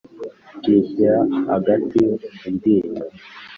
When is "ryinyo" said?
2.55-3.03